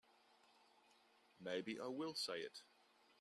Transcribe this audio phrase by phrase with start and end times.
[1.39, 2.63] Maybe I will say it.